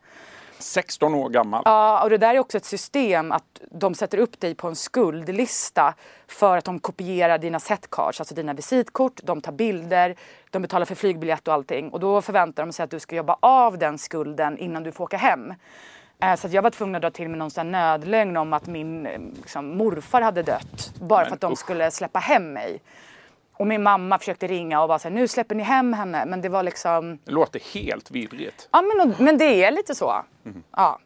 16 0.59 1.13
år 1.15 1.29
gammal. 1.29 1.61
Ja, 1.65 2.03
och 2.03 2.09
det 2.09 2.17
där 2.17 2.35
är 2.35 2.39
också 2.39 2.57
ett 2.57 2.65
system 2.65 3.31
att 3.31 3.43
de 3.71 3.95
sätter 3.95 4.17
upp 4.17 4.39
dig 4.39 4.55
på 4.55 4.67
en 4.67 4.75
skuldlista 4.75 5.93
för 6.27 6.57
att 6.57 6.65
de 6.65 6.79
kopierar 6.79 7.37
dina 7.37 7.59
setcards, 7.59 8.19
alltså 8.21 8.35
dina 8.35 8.53
visitkort, 8.53 9.19
de 9.23 9.41
tar 9.41 9.51
bilder, 9.51 10.15
de 10.49 10.61
betalar 10.61 10.85
för 10.85 10.95
flygbiljett 10.95 11.47
och 11.47 11.53
allting. 11.53 11.89
Och 11.89 11.99
då 11.99 12.21
förväntar 12.21 12.65
de 12.65 12.73
sig 12.73 12.83
att 12.83 12.91
du 12.91 12.99
ska 12.99 13.15
jobba 13.15 13.37
av 13.39 13.77
den 13.77 13.97
skulden 13.97 14.57
innan 14.57 14.83
du 14.83 14.91
får 14.91 15.03
åka 15.03 15.17
hem. 15.17 15.53
Eh, 16.23 16.35
Så 16.35 16.47
att 16.47 16.53
jag 16.53 16.61
var 16.61 16.69
tvungen 16.69 16.95
att 16.95 17.01
dra 17.01 17.11
till 17.11 17.29
med 17.29 17.37
någon 17.39 17.51
sån 17.51 17.71
nödlögn 17.71 18.37
om 18.37 18.53
att 18.53 18.67
min 18.67 19.05
eh, 19.05 19.19
liksom, 19.35 19.77
morfar 19.77 20.21
hade 20.21 20.43
dött. 20.43 20.93
Bara 20.99 21.19
Men 21.19 21.27
för 21.27 21.33
att 21.35 21.41
de 21.41 21.51
usch. 21.53 21.59
skulle 21.59 21.91
släppa 21.91 22.19
hem 22.19 22.53
mig. 22.53 22.81
Och 23.53 23.67
min 23.67 23.83
mamma 23.83 24.19
försökte 24.19 24.47
ringa 24.47 24.81
och 24.81 24.89
var 24.89 24.97
såhär, 24.97 25.15
nu 25.15 25.27
släpper 25.27 25.55
ni 25.55 25.63
hem 25.63 25.93
henne. 25.93 26.25
Men 26.25 26.41
det 26.41 26.49
var 26.49 26.63
liksom, 26.63 27.19
Det 27.25 27.31
låter 27.31 27.59
helt 27.73 28.11
vidrigt. 28.11 28.69
ja 28.71 28.81
men, 28.81 29.15
men 29.19 29.37
det 29.37 29.63
är 29.63 29.71
lite 29.71 29.95
så. 29.95 30.13
Mhm. 30.43 30.63
Ja. 30.75 30.99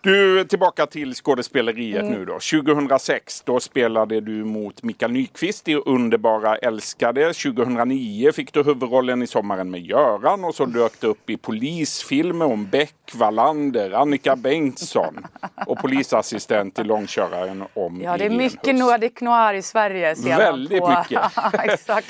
Du, 0.00 0.44
tillbaka 0.44 0.86
till 0.86 1.14
skådespeleriet 1.14 2.02
Mm. 2.02 2.12
nu 2.12 2.24
då. 2.24 2.32
2006, 2.32 3.42
då 3.44 3.60
spelade 3.60 4.20
du 4.20 4.44
mot 4.44 4.82
Mikael 4.82 5.12
Nyqvist 5.12 5.68
i 5.68 5.74
Underbara 5.74 6.56
älskade. 6.56 7.32
2009 7.34 8.32
fick 8.32 8.52
du 8.52 8.62
huvudrollen 8.62 9.22
i 9.22 9.26
Sommaren 9.26 9.70
med 9.70 9.80
Göran 9.80 10.44
och 10.44 10.54
så 10.54 10.64
dök 10.66 11.00
det 11.00 11.06
upp 11.06 11.30
i 11.30 11.36
polisfilmer 11.36 12.44
om 12.46 12.66
Beck, 12.66 12.94
Wallander, 13.14 13.90
Annika 13.90 14.36
Bengtsson 14.36 15.26
och 15.66 15.78
polisassistent 15.78 16.78
i 16.78 16.84
Långköraren 16.84 17.64
om 17.74 18.00
Ja, 18.02 18.16
det 18.16 18.24
är 18.24 18.30
mycket 18.30 18.72
Huss. 18.72 18.80
Nordic 18.80 19.20
Noir 19.20 19.54
i 19.54 19.62
Sverige. 19.62 20.14
Väldigt 20.24 20.80
på. 20.80 20.88
mycket. 20.98 21.20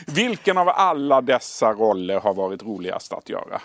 Vilken 0.17 0.59
av 0.59 0.69
alla 0.69 1.21
dessa 1.21 1.73
roller 1.73 2.21
har 2.21 2.35
varit 2.35 2.63
roligast 2.63 3.13
att 3.13 3.29
göra? 3.29 3.61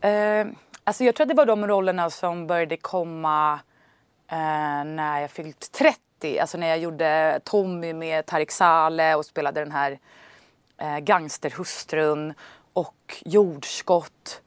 Eh, 0.00 0.46
alltså 0.84 1.04
jag 1.04 1.14
tror 1.14 1.24
att 1.24 1.28
det 1.28 1.34
var 1.34 1.46
de 1.46 1.66
rollerna 1.66 2.10
som 2.10 2.46
började 2.46 2.76
komma 2.76 3.60
eh, 4.30 4.84
när 4.84 5.20
jag 5.20 5.30
fyllt 5.30 5.72
30. 5.72 6.38
Alltså 6.38 6.58
när 6.58 6.66
jag 6.66 6.78
gjorde 6.78 7.40
Tommy 7.44 7.92
med 7.92 8.26
Tarik 8.26 8.50
Saleh 8.50 9.14
och 9.14 9.26
spelade 9.26 9.60
den 9.60 9.72
här 9.72 9.98
eh, 10.78 10.98
gangsterhustrun 10.98 12.34
och 12.72 13.22
jordskott. 13.24 14.40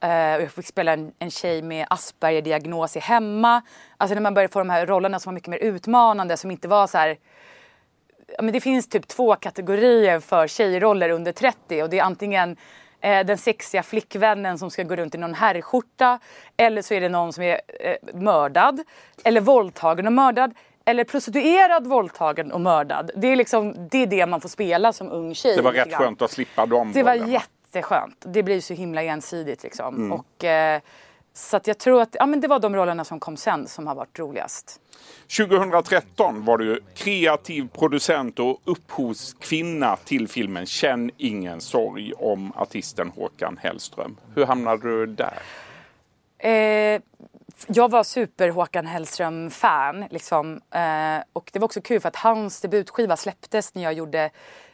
Eh, 0.00 0.34
och 0.34 0.42
jag 0.42 0.52
fick 0.52 0.66
spela 0.66 0.92
en, 0.92 1.12
en 1.18 1.30
tjej 1.30 1.62
med 1.62 1.86
Asperger-diagnos 1.90 2.96
i 2.96 3.00
hemma. 3.00 3.62
Alltså 3.96 4.14
när 4.14 4.22
man 4.22 4.34
började 4.34 4.52
få 4.52 4.58
de 4.58 4.70
här 4.70 4.86
rollerna 4.86 5.20
som 5.20 5.30
var 5.30 5.34
mycket 5.34 5.50
mer 5.50 5.58
utmanande 5.58 6.36
som 6.36 6.50
inte 6.50 6.68
var 6.68 6.86
så 6.86 6.98
här 6.98 7.16
men 8.38 8.52
det 8.52 8.60
finns 8.60 8.88
typ 8.88 9.08
två 9.08 9.36
kategorier 9.36 10.20
för 10.20 10.46
tjejroller 10.46 11.10
under 11.10 11.32
30 11.32 11.82
och 11.82 11.90
det 11.90 11.98
är 11.98 12.02
antingen 12.02 12.56
eh, 13.00 13.26
den 13.26 13.38
sexiga 13.38 13.82
flickvännen 13.82 14.58
som 14.58 14.70
ska 14.70 14.82
gå 14.82 14.96
runt 14.96 15.14
i 15.14 15.18
någon 15.18 15.34
herrskjorta 15.34 16.18
eller 16.56 16.82
så 16.82 16.94
är 16.94 17.00
det 17.00 17.08
någon 17.08 17.32
som 17.32 17.44
är 17.44 17.60
eh, 17.80 17.96
mördad 18.14 18.80
eller 19.24 19.40
våldtagen 19.40 20.06
och 20.06 20.12
mördad 20.12 20.54
eller 20.84 21.04
prostituerad, 21.04 21.86
våldtagen 21.86 22.52
och 22.52 22.60
mördad. 22.60 23.10
Det 23.16 23.26
är 23.26 23.36
liksom 23.36 23.88
det, 23.90 24.02
är 24.02 24.06
det 24.06 24.26
man 24.26 24.40
får 24.40 24.48
spela 24.48 24.92
som 24.92 25.10
ung 25.12 25.34
tjej. 25.34 25.56
Det 25.56 25.62
var 25.62 25.72
rätt 25.72 25.94
skönt 25.94 26.22
att 26.22 26.30
slippa 26.30 26.66
dem. 26.66 26.92
Det 26.94 27.02
var 27.02 27.14
jätteskönt. 27.14 28.24
Det 28.26 28.42
blir 28.42 28.60
så 28.60 28.74
himla 28.74 29.02
ensidigt 29.02 29.62
liksom. 29.62 29.94
Mm. 29.96 30.12
Och, 30.12 30.44
eh, 30.44 30.80
så 31.32 31.56
att 31.56 31.66
jag 31.66 31.78
tror 31.78 32.02
att 32.02 32.16
ja, 32.18 32.26
men 32.26 32.40
det 32.40 32.48
var 32.48 32.58
de 32.58 32.76
rollerna 32.76 33.04
som 33.04 33.20
kom 33.20 33.36
sen 33.36 33.68
som 33.68 33.86
har 33.86 33.94
varit 33.94 34.18
roligast. 34.18 34.80
2013 35.36 36.44
var 36.44 36.58
du 36.58 36.80
kreativ 36.94 37.68
producent 37.68 38.38
och 38.38 38.60
upphovskvinna 38.64 39.96
till 39.96 40.28
filmen 40.28 40.66
Känn 40.66 41.10
ingen 41.16 41.60
sorg 41.60 42.12
om 42.12 42.52
artisten 42.56 43.12
Håkan 43.16 43.58
Hellström. 43.62 44.16
Hur 44.34 44.46
hamnade 44.46 44.82
du 44.82 45.06
där? 45.06 45.38
Eh, 46.38 47.00
jag 47.66 47.90
var 47.90 48.02
super 48.02 48.48
Håkan 48.48 48.86
Hellström-fan. 48.86 50.04
Liksom. 50.10 50.60
Eh, 50.70 51.22
och 51.32 51.50
det 51.52 51.58
var 51.58 51.64
också 51.64 51.80
kul 51.80 52.00
för 52.00 52.08
att 52.08 52.16
hans 52.16 52.60
debutskiva 52.60 53.16
släpptes 53.16 53.74
när 53.74 53.82
jag 53.82 53.92
gjorde 53.92 54.30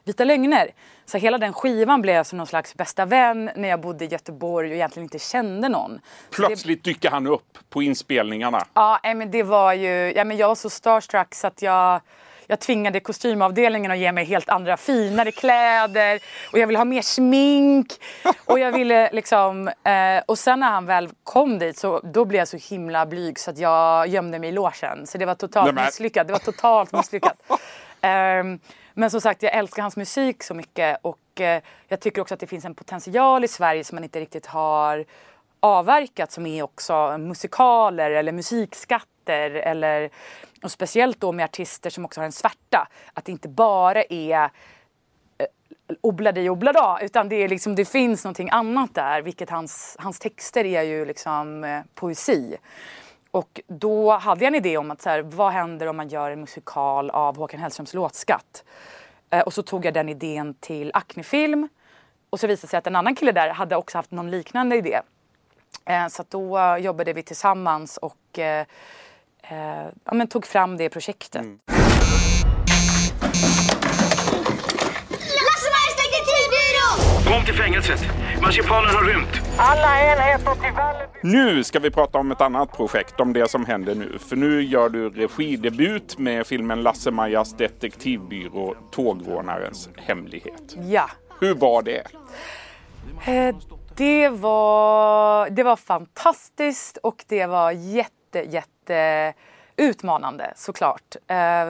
Vita 0.06 0.24
lögner. 0.24 0.70
Så 1.04 1.18
hela 1.18 1.38
den 1.38 1.52
skivan 1.52 2.02
blev 2.02 2.24
som 2.24 2.38
någon 2.38 2.46
slags 2.46 2.74
bästa 2.74 3.04
vän 3.04 3.50
när 3.56 3.68
jag 3.68 3.80
bodde 3.80 4.04
i 4.04 4.08
Göteborg 4.08 4.70
och 4.70 4.74
egentligen 4.74 5.04
inte 5.04 5.18
kände 5.18 5.68
någon. 5.68 6.00
Plötsligt 6.30 6.84
det... 6.84 6.90
dyker 6.90 7.10
han 7.10 7.26
upp 7.26 7.58
på 7.68 7.82
inspelningarna. 7.82 8.66
Ja, 8.74 9.00
men 9.02 9.30
det 9.30 9.42
var 9.42 9.72
ju... 9.72 10.12
Ja, 10.16 10.24
men 10.24 10.36
jag 10.36 10.48
var 10.48 10.54
så 10.54 10.70
starstruck 10.70 11.34
så 11.34 11.46
att 11.46 11.62
jag 11.62 12.00
jag 12.46 12.60
tvingade 12.60 13.00
kostymavdelningen 13.00 13.90
att 13.90 13.98
ge 13.98 14.12
mig 14.12 14.24
helt 14.24 14.48
andra 14.48 14.76
finare 14.76 15.32
kläder 15.32 16.20
och 16.52 16.58
jag 16.58 16.66
ville 16.66 16.78
ha 16.78 16.84
mer 16.84 17.02
smink. 17.02 17.92
Och 18.44 18.58
jag 18.58 18.72
ville 18.72 19.10
liksom... 19.12 19.68
Eh, 19.68 20.22
och 20.26 20.38
sen 20.38 20.60
när 20.60 20.70
han 20.70 20.86
väl 20.86 21.08
kom 21.24 21.58
dit 21.58 21.78
så 21.78 22.00
då 22.04 22.24
blev 22.24 22.38
jag 22.38 22.48
så 22.48 22.56
himla 22.74 23.06
blyg 23.06 23.38
så 23.38 23.50
att 23.50 23.58
jag 23.58 24.08
gömde 24.08 24.38
mig 24.38 24.48
i 24.48 24.52
logen. 24.52 25.06
Så 25.06 25.18
det 25.18 25.26
var 25.26 25.34
totalt 25.34 25.74
misslyckat. 25.74 26.26
Det 26.26 26.32
var 26.32 26.40
totalt 26.40 26.92
misslyckat. 26.92 27.36
Um, 28.40 28.58
men 28.98 29.10
som 29.10 29.20
sagt, 29.20 29.42
jag 29.42 29.54
älskar 29.54 29.82
hans 29.82 29.96
musik 29.96 30.42
så 30.42 30.54
mycket 30.54 30.98
och 31.02 31.40
eh, 31.40 31.62
jag 31.88 32.00
tycker 32.00 32.22
också 32.22 32.34
att 32.34 32.40
det 32.40 32.46
finns 32.46 32.64
en 32.64 32.74
potential 32.74 33.44
i 33.44 33.48
Sverige 33.48 33.84
som 33.84 33.96
man 33.96 34.04
inte 34.04 34.20
riktigt 34.20 34.46
har 34.46 35.04
avverkat 35.60 36.32
som 36.32 36.46
är 36.46 36.62
också 36.62 37.18
musikaler 37.18 38.10
eller 38.10 38.32
musikskatter 38.32 39.50
eller 39.50 40.10
och 40.62 40.70
speciellt 40.70 41.20
då 41.20 41.32
med 41.32 41.44
artister 41.44 41.90
som 41.90 42.04
också 42.04 42.20
har 42.20 42.26
en 42.26 42.32
svärta. 42.32 42.88
Att 43.14 43.24
det 43.24 43.32
inte 43.32 43.48
bara 43.48 44.02
är 44.02 44.42
eh, 45.38 45.46
obladi 46.00 46.48
oblada 46.48 46.98
utan 47.02 47.28
det, 47.28 47.36
är 47.36 47.48
liksom, 47.48 47.74
det 47.74 47.84
finns 47.84 48.24
någonting 48.24 48.50
annat 48.50 48.94
där 48.94 49.22
vilket 49.22 49.50
hans, 49.50 49.96
hans 49.98 50.18
texter 50.18 50.64
är 50.64 50.82
ju 50.82 51.04
liksom 51.04 51.64
eh, 51.64 51.80
poesi. 51.94 52.56
Och 53.36 53.60
då 53.66 54.12
hade 54.12 54.44
jag 54.44 54.48
en 54.48 54.54
idé 54.54 54.76
om 54.76 54.90
att 54.90 55.02
så 55.02 55.10
här, 55.10 55.22
vad 55.22 55.52
händer 55.52 55.86
om 55.86 55.96
man 55.96 56.08
gör 56.08 56.30
en 56.30 56.40
musikal 56.40 57.10
av 57.10 57.36
Håkan 57.36 57.60
Hellströms 57.60 57.94
låtskatt? 57.94 58.64
Eh, 59.30 59.40
och 59.40 59.52
så 59.52 59.62
tog 59.62 59.84
jag 59.84 59.94
den 59.94 60.08
idén 60.08 60.54
till 60.54 60.90
Acne-film. 60.94 61.68
Och 62.30 62.40
så 62.40 62.46
visade 62.46 62.66
det 62.66 62.70
sig 62.70 62.78
att 62.78 62.86
en 62.86 62.96
annan 62.96 63.14
kille 63.14 63.32
där 63.32 63.48
hade 63.48 63.76
också 63.76 63.98
haft 63.98 64.10
någon 64.10 64.30
liknande 64.30 64.76
idé. 64.76 65.00
Eh, 65.84 66.08
så 66.08 66.24
då 66.28 66.76
jobbade 66.80 67.12
vi 67.12 67.22
tillsammans 67.22 67.96
och 67.96 68.38
eh, 68.38 68.66
eh 69.42 69.86
ja, 70.04 70.14
men 70.14 70.26
tog 70.28 70.46
fram 70.46 70.76
det 70.76 70.90
projektet. 70.90 71.42
Mm. 71.42 71.58
Kom 77.26 77.44
till 77.44 77.54
fängelset. 77.54 78.00
Marsipanen 78.42 78.94
har 78.94 79.04
rymt. 79.04 79.28
Alla 79.58 80.00
enheter 80.00 80.54
till 80.54 80.72
Valleby. 80.76 81.06
Nu 81.22 81.64
ska 81.64 81.78
vi 81.78 81.90
prata 81.90 82.18
om 82.18 82.32
ett 82.32 82.40
annat 82.40 82.72
projekt, 82.72 83.20
om 83.20 83.32
det 83.32 83.50
som 83.50 83.66
händer 83.66 83.94
nu. 83.94 84.18
För 84.18 84.36
nu 84.36 84.62
gör 84.62 84.88
du 84.88 85.10
regidebut 85.10 86.18
med 86.18 86.46
filmen 86.46 86.82
Lasse-Majas 86.82 87.56
detektivbyrå 87.56 88.74
Tågrånarens 88.90 89.88
hemlighet. 89.96 90.76
Ja. 90.76 91.10
Hur 91.40 91.54
var 91.54 91.82
det? 91.82 92.02
Eh, 93.26 93.56
det 93.94 94.28
var, 94.28 95.50
det 95.50 95.62
var 95.62 95.76
fantastiskt 95.76 96.96
och 96.96 97.24
det 97.28 97.46
var 97.46 97.70
jätte, 97.70 98.38
jätte 98.38 99.32
utmanande 99.76 100.52
såklart. 100.56 101.16
Eh, 101.26 101.68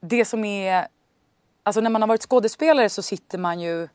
det 0.00 0.24
som 0.24 0.44
är... 0.44 0.86
Alltså 1.62 1.80
när 1.80 1.90
man 1.90 2.02
har 2.02 2.08
varit 2.08 2.22
skådespelare 2.22 2.88
så 2.88 3.02
sitter 3.02 3.38
man 3.38 3.60
ju 3.60 3.88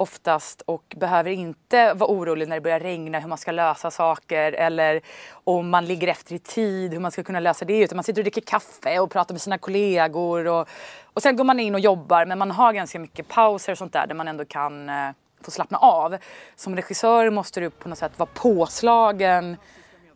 oftast 0.00 0.62
och 0.66 0.94
behöver 0.96 1.30
inte 1.30 1.94
vara 1.94 2.10
orolig 2.10 2.48
när 2.48 2.56
det 2.56 2.60
börjar 2.60 2.80
regna 2.80 3.18
hur 3.18 3.28
man 3.28 3.38
ska 3.38 3.52
lösa 3.52 3.90
saker 3.90 4.52
eller 4.52 5.00
om 5.32 5.70
man 5.70 5.86
ligger 5.86 6.08
efter 6.08 6.34
i 6.34 6.38
tid 6.38 6.92
hur 6.92 7.00
man 7.00 7.10
ska 7.10 7.22
kunna 7.22 7.40
lösa 7.40 7.64
det 7.64 7.78
utan 7.78 7.96
man 7.96 8.04
sitter 8.04 8.20
och 8.20 8.24
dricker 8.24 8.40
kaffe 8.40 8.98
och 8.98 9.10
pratar 9.10 9.34
med 9.34 9.40
sina 9.40 9.58
kollegor 9.58 10.46
och, 10.46 10.68
och 11.04 11.22
sen 11.22 11.36
går 11.36 11.44
man 11.44 11.60
in 11.60 11.74
och 11.74 11.80
jobbar 11.80 12.26
men 12.26 12.38
man 12.38 12.50
har 12.50 12.72
ganska 12.72 12.98
mycket 12.98 13.28
pauser 13.28 13.72
och 13.72 13.78
sånt 13.78 13.92
där 13.92 14.06
där 14.06 14.14
man 14.14 14.28
ändå 14.28 14.44
kan 14.44 14.88
eh, 14.88 15.10
få 15.40 15.50
slappna 15.50 15.78
av. 15.78 16.16
Som 16.56 16.76
regissör 16.76 17.30
måste 17.30 17.60
du 17.60 17.70
på 17.70 17.88
något 17.88 17.98
sätt 17.98 18.18
vara 18.18 18.30
påslagen 18.34 19.56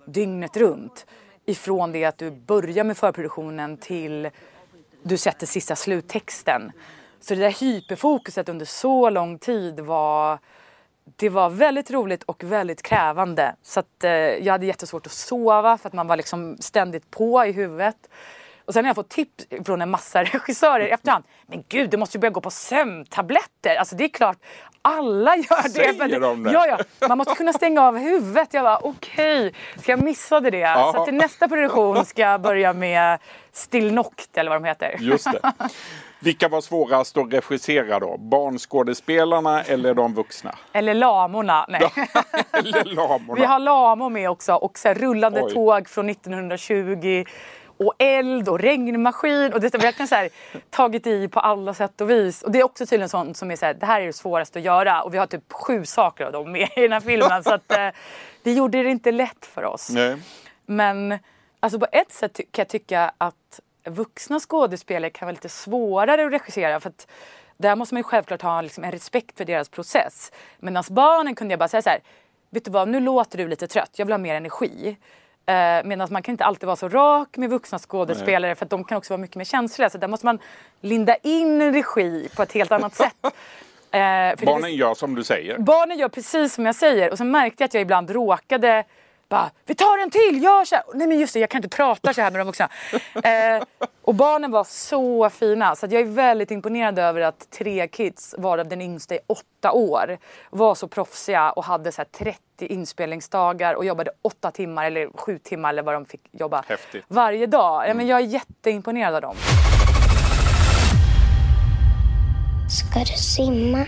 dygnet 0.07 0.57
runt 0.57 1.07
ifrån 1.47 1.93
det 1.93 2.05
att 2.05 2.19
du 2.19 2.31
börjar 2.31 2.85
med 2.85 2.97
förproduktionen 2.97 3.77
till 3.77 4.31
du 5.03 5.17
sätter 5.17 5.47
sista 5.47 5.77
sluttexten. 5.77 6.73
Så 7.25 7.35
det 7.35 7.41
där 7.41 7.61
hyperfokuset 7.61 8.49
under 8.49 8.67
så 8.67 9.11
lång 9.11 9.39
tid 9.39 9.81
var 9.81 10.39
det 11.17 11.29
var 11.29 11.51
väldigt 11.51 11.91
roligt 11.91 12.23
och 12.23 12.45
väldigt 12.45 12.83
krävande. 12.83 13.55
Så 13.63 13.81
att, 13.81 14.05
eh, 14.05 14.11
jag 14.11 14.53
hade 14.53 14.67
jättesvårt 14.67 15.07
att 15.07 15.13
sova 15.13 15.79
för 15.79 15.89
att 15.89 15.93
man 15.93 16.07
var 16.07 16.17
liksom 16.17 16.57
ständigt 16.61 17.11
på 17.11 17.47
i 17.47 17.53
huvudet. 17.53 17.97
Och 18.65 18.75
sen 18.75 18.85
har 18.85 18.89
jag 18.89 18.97
fått 18.97 19.09
tips 19.09 19.47
från 19.65 19.83
en 19.83 19.91
massa 19.91 20.25
regissörer 20.25 20.87
i 20.87 20.91
efterhand. 20.91 21.25
Men 21.47 21.65
gud, 21.69 21.91
du 21.91 21.97
måste 21.97 22.17
ju 22.17 22.21
börja 22.21 22.31
gå 22.31 22.41
på 22.41 22.51
sömntabletter. 22.51 23.77
Alltså 23.77 23.97
det 23.97 24.05
är 24.05 24.09
klart, 24.09 24.39
alla 24.83 25.37
gör 25.37 25.63
det. 25.63 25.71
Säger 25.71 26.21
de 26.21 26.43
det? 26.43 26.53
Ja, 26.53 26.67
ja. 26.67 27.09
Man 27.09 27.19
måste 27.19 27.35
kunna 27.35 27.53
stänga 27.53 27.83
av 27.83 27.99
huvudet. 27.99 28.55
Jag 28.55 28.65
bara, 28.65 28.79
okej, 28.79 29.47
okay. 29.47 29.61
så 29.85 29.91
jag 29.91 30.03
missade 30.03 30.51
det. 30.51 30.59
Ja. 30.59 30.93
Så 30.95 31.05
till 31.05 31.15
nästa 31.15 31.49
produktion 31.49 32.05
ska 32.05 32.23
jag 32.23 32.41
börja 32.41 32.73
med 32.73 33.19
Still 33.53 33.93
Noct 33.93 34.39
eller 34.39 34.51
vad 34.51 34.63
de 34.63 34.69
heter. 34.69 34.97
Just 35.01 35.33
det. 35.33 35.53
Vilka 36.25 36.49
var 36.49 36.61
svårast 36.61 37.17
att 37.17 37.33
regissera 37.33 37.99
då? 37.99 38.17
Barnskådespelarna 38.19 39.63
eller 39.63 39.95
de 39.95 40.15
vuxna? 40.15 40.55
Eller 40.73 40.95
lamorna. 40.95 41.67
Nej. 41.69 41.81
eller 42.53 42.85
lamorna. 42.95 43.41
Vi 43.41 43.45
har 43.47 43.59
lamor 43.59 44.11
med 44.11 44.31
också 44.31 44.55
och 44.55 44.79
så 44.79 44.95
rullande 44.95 45.43
Oj. 45.43 45.53
tåg 45.53 45.89
från 45.89 46.11
1920 46.11 47.25
och 47.77 47.95
eld 47.99 48.49
och 48.49 48.59
regnmaskin. 48.59 49.53
Och 49.53 49.61
det 49.61 49.75
har 49.75 49.81
verkligen 49.81 50.09
så 50.09 50.15
här, 50.15 50.29
tagit 50.71 51.07
i 51.07 51.29
på 51.29 51.41
alla 51.41 51.75
sätt 51.75 52.01
och 52.01 52.11
vis. 52.11 52.43
Och 52.43 52.51
det 52.51 52.61
är 52.61 52.65
också 52.65 52.87
tydligen 52.87 53.09
sånt 53.09 53.37
som 53.37 53.51
är 53.51 53.57
så 53.57 53.67
här, 53.67 53.75
det 53.75 53.87
här 53.87 54.01
är 54.01 54.07
det 54.07 54.13
svåraste 54.13 54.59
att 54.59 54.65
göra. 54.65 55.03
Och 55.03 55.15
vi 55.15 55.19
har 55.19 55.27
typ 55.27 55.53
sju 55.53 55.85
saker 55.85 56.25
av 56.25 56.33
dem 56.33 56.53
med 56.53 56.69
i 56.77 56.81
den 56.81 56.93
här 56.93 57.01
filmen. 57.01 57.45
så 57.45 57.55
att 57.55 57.73
eh, 57.73 57.89
det 58.43 58.53
gjorde 58.53 58.83
det 58.83 58.91
inte 58.91 59.13
lätt 59.13 59.47
för 59.47 59.65
oss. 59.65 59.91
Nej. 59.91 60.17
Men 60.67 61.19
alltså 61.61 61.79
på 61.79 61.87
ett 61.93 62.13
sätt 62.13 62.37
kan 62.37 62.63
jag 62.63 62.69
tycka 62.69 63.13
att 63.19 63.61
vuxna 63.85 64.41
skådespelare 64.41 65.11
kan 65.11 65.27
vara 65.27 65.33
lite 65.33 65.49
svårare 65.49 66.27
att 66.27 66.33
regissera. 66.33 66.81
För 66.81 66.89
att 66.89 67.07
där 67.57 67.77
måste 67.77 67.95
man 67.95 67.99
ju 67.99 68.05
självklart 68.05 68.43
ha 68.43 68.61
liksom 68.61 68.85
en 68.85 68.93
respekt 68.93 69.39
för 69.39 69.45
deras 69.45 69.69
process. 69.69 70.33
Medan 70.59 70.85
barnen 70.91 71.35
kunde 71.35 71.53
jag 71.53 71.59
bara 71.59 71.69
säga 71.69 71.83
så 71.83 71.91
här, 71.91 72.01
vet 72.51 72.65
du 72.65 72.71
vad, 72.71 72.89
nu 72.89 73.01
låter 73.01 73.39
du 73.39 73.49
lite 73.49 73.67
trött, 73.67 73.91
jag 73.97 74.07
vill 74.07 74.13
ha 74.13 74.19
mer 74.19 74.35
energi. 74.35 74.97
Eh, 75.47 75.85
Medan 75.85 76.09
man 76.11 76.23
kan 76.23 76.33
inte 76.33 76.45
alltid 76.45 76.67
vara 76.67 76.77
så 76.77 76.89
rak 76.89 77.37
med 77.37 77.51
vuxna 77.51 77.79
skådespelare 77.79 78.51
Nej. 78.51 78.55
för 78.55 78.65
att 78.67 78.71
de 78.71 78.85
kan 78.85 78.99
också 78.99 79.13
vara 79.13 79.21
mycket 79.21 79.37
mer 79.37 79.45
känsliga. 79.45 79.91
Så 79.91 79.99
där 79.99 80.09
måste 80.09 80.27
man 80.27 80.39
linda 80.81 81.17
in 81.17 81.73
regi 81.73 82.29
på 82.37 82.43
ett 82.43 82.53
helt 82.53 82.73
annat 82.73 82.95
sätt. 82.95 83.17
Eh, 83.95 84.01
barnen 84.45 84.63
det, 84.63 84.71
gör 84.71 84.95
som 84.95 85.15
du 85.15 85.25
säger. 85.25 85.59
Barnen 85.59 85.99
gör 85.99 86.09
precis 86.09 86.55
som 86.55 86.67
jag 86.67 86.75
säger. 86.75 87.11
Och 87.11 87.19
så 87.19 87.25
märkte 87.25 87.63
jag 87.63 87.69
att 87.69 87.75
jag 87.75 87.81
ibland 87.81 88.11
råkade 88.11 88.85
bara, 89.35 89.51
vi 89.67 89.75
tar 89.75 89.99
en 90.03 90.11
till, 90.11 90.43
gör 90.43 90.65
så 90.65 90.75
här. 90.75 90.85
Nej 90.95 91.07
men 91.07 91.19
just 91.19 91.35
det, 91.35 91.41
jag 91.41 91.51
kan 91.51 91.59
inte 91.59 91.77
prata 91.77 92.15
så 92.15 92.21
här 92.21 92.31
med 92.31 92.41
de 92.41 92.47
vuxna. 92.47 92.69
Eh, 93.25 93.63
och 94.03 94.15
barnen 94.15 94.51
var 94.51 94.65
så 94.65 95.31
fina. 95.31 95.77
Så 95.77 95.87
jag 95.87 96.03
är 96.03 96.05
väldigt 96.05 96.51
imponerad 96.51 96.99
över 96.99 97.21
att 97.21 97.51
tre 97.51 97.89
kids, 97.89 98.35
varav 98.39 98.69
den 98.69 98.81
yngsta 98.81 99.15
är 99.15 99.21
åtta 99.27 99.73
år, 99.73 100.19
var 100.51 100.75
så 100.75 100.89
proffsiga 100.89 101.51
och 101.51 101.65
hade 101.65 101.93
så 101.93 102.05
30 102.19 102.39
inspelningsdagar 102.59 103.75
och 103.75 103.85
jobbade 103.85 104.11
åtta 104.23 104.51
timmar 104.51 104.87
eller 104.87 105.09
sju 105.15 105.39
timmar 105.39 105.71
eller 105.71 105.83
vad 105.83 105.95
de 105.95 106.05
fick 106.05 106.21
jobba 106.33 106.65
Häftigt. 106.69 107.05
varje 107.09 107.47
dag. 107.47 107.83
Ja, 107.83 107.87
men 107.87 107.91
mm. 107.91 108.07
jag 108.07 108.21
är 108.21 108.25
jätteimponerad 108.25 109.15
av 109.15 109.21
dem. 109.21 109.37
Ska 112.69 113.01
du 113.01 113.19
simma? 113.19 113.87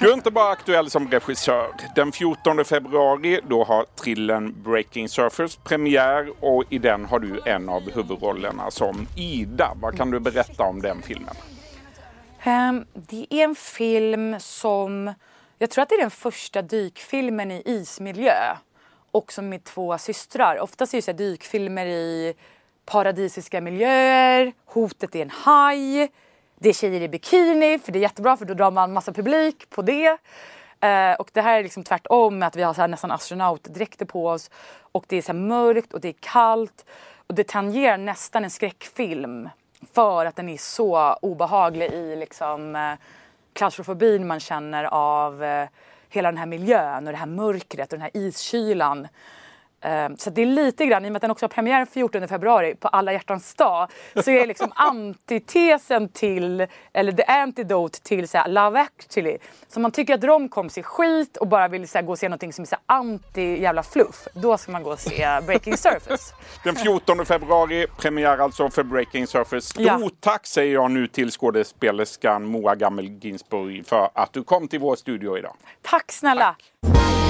Du 0.00 0.10
är 0.10 0.14
inte 0.14 0.30
bara 0.30 0.50
aktuell 0.50 0.90
som 0.90 1.10
regissör. 1.10 1.68
Den 1.94 2.12
14 2.12 2.64
februari 2.64 3.40
då 3.48 3.64
har 3.64 3.84
trillen 3.84 4.62
Breaking 4.62 5.08
Surfers 5.08 5.56
premiär 5.56 6.32
och 6.40 6.64
i 6.68 6.78
den 6.78 7.04
har 7.04 7.18
du 7.18 7.40
en 7.44 7.68
av 7.68 7.90
huvudrollerna 7.90 8.70
som 8.70 9.06
Ida. 9.16 9.72
Vad 9.80 9.96
kan 9.96 10.10
du 10.10 10.20
berätta 10.20 10.64
om 10.64 10.82
den 10.82 11.02
filmen? 11.02 11.34
Um, 12.46 12.86
det 12.94 13.26
är 13.30 13.44
en 13.44 13.54
film 13.54 14.40
som, 14.40 15.14
jag 15.58 15.70
tror 15.70 15.82
att 15.82 15.88
det 15.88 15.94
är 15.94 16.00
den 16.00 16.10
första 16.10 16.62
dykfilmen 16.62 17.50
i 17.50 17.62
ismiljö. 17.64 18.56
Också 19.10 19.42
med 19.42 19.64
två 19.64 19.98
systrar. 19.98 20.60
Oftast 20.60 20.94
är 20.94 21.02
det 21.06 21.12
dykfilmer 21.12 21.86
i 21.86 22.34
paradisiska 22.86 23.60
miljöer, 23.60 24.52
hotet 24.66 25.14
är 25.14 25.22
en 25.22 25.30
haj, 25.30 26.10
det 26.62 26.68
är 26.68 26.72
tjejer 26.72 27.00
i 27.00 27.08
bikini 27.08 27.78
för 27.78 27.92
det 27.92 27.98
är 27.98 28.00
jättebra 28.00 28.36
för 28.36 28.44
då 28.44 28.54
drar 28.54 28.70
man 28.70 28.92
massa 28.92 29.12
publik 29.12 29.70
på 29.70 29.82
det. 29.82 30.18
Eh, 30.80 31.12
och 31.18 31.30
det 31.32 31.40
här 31.40 31.58
är 31.58 31.62
liksom 31.62 31.84
tvärtom 31.84 32.42
att 32.42 32.56
vi 32.56 32.62
har 32.62 32.74
så 32.74 32.80
här 32.80 32.88
nästan 32.88 33.10
astronautdräkter 33.10 34.06
på 34.06 34.28
oss 34.28 34.50
och 34.92 35.04
det 35.08 35.16
är 35.16 35.22
så 35.22 35.32
mörkt 35.32 35.92
och 35.92 36.00
det 36.00 36.08
är 36.08 36.14
kallt 36.20 36.84
och 37.26 37.34
det 37.34 37.48
tangerar 37.48 37.98
nästan 37.98 38.44
en 38.44 38.50
skräckfilm 38.50 39.48
för 39.92 40.26
att 40.26 40.36
den 40.36 40.48
är 40.48 40.56
så 40.56 41.12
obehaglig 41.22 41.92
i 41.92 42.16
liksom 42.16 42.76
eh, 42.76 42.92
klaustrofobin 43.52 44.26
man 44.26 44.40
känner 44.40 44.84
av 44.84 45.44
eh, 45.44 45.68
hela 46.08 46.28
den 46.28 46.38
här 46.38 46.46
miljön 46.46 47.06
och 47.06 47.12
det 47.12 47.18
här 47.18 47.26
mörkret 47.26 47.92
och 47.92 47.98
den 47.98 48.02
här 48.02 48.16
iskylan. 48.16 49.08
Ehm, 49.80 50.16
så 50.16 50.30
det 50.30 50.42
är 50.42 50.46
lite 50.46 50.86
grann, 50.86 51.04
i 51.04 51.08
och 51.08 51.12
med 51.12 51.16
att 51.16 51.22
den 51.22 51.30
också 51.30 51.44
har 51.44 51.48
premiär 51.48 51.84
14 51.84 52.28
februari 52.28 52.74
på 52.74 52.88
alla 52.88 53.12
hjärtans 53.12 53.54
dag, 53.54 53.88
så 54.24 54.30
är 54.30 54.40
det 54.40 54.46
liksom 54.46 54.72
antitesen 54.76 56.08
till, 56.08 56.66
eller 56.92 57.12
the 57.12 57.22
antidote 57.22 58.02
till 58.02 58.28
så 58.28 58.38
här, 58.38 58.48
Love 58.48 58.80
actually. 58.80 59.38
Så 59.68 59.80
man 59.80 59.90
tycker 59.90 60.14
att 60.14 60.24
romcoms 60.24 60.78
är 60.78 60.82
skit 60.82 61.36
och 61.36 61.48
bara 61.48 61.68
vill 61.68 61.88
så 61.88 61.98
här, 61.98 62.02
gå 62.02 62.12
och 62.12 62.18
se 62.18 62.28
någonting 62.28 62.52
som 62.52 62.62
är 62.62 62.66
så 62.66 62.76
här, 62.86 62.98
anti 62.98 63.60
jävla 63.62 63.82
fluff, 63.82 64.28
då 64.34 64.58
ska 64.58 64.72
man 64.72 64.82
gå 64.82 64.90
och 64.90 65.00
se 65.00 65.40
Breaking 65.46 65.76
Surface. 65.76 66.34
Den 66.64 66.76
14 66.76 67.26
februari, 67.26 67.86
premiär 67.98 68.38
alltså 68.38 68.70
för 68.70 68.82
Breaking 68.82 69.26
Surface. 69.26 69.60
Stort 69.60 69.84
ja. 69.86 70.10
tack 70.20 70.46
säger 70.46 70.74
jag 70.74 70.90
nu 70.90 71.06
till 71.06 71.30
skådespelerskan 71.30 72.44
Moa 72.44 72.74
Gammel-Ginsburg 72.74 73.86
för 73.86 74.10
att 74.14 74.32
du 74.32 74.44
kom 74.44 74.68
till 74.68 74.80
vår 74.80 74.96
studio 74.96 75.38
idag. 75.38 75.56
Tack 75.82 76.12
snälla! 76.12 76.44
Tack. 76.44 77.29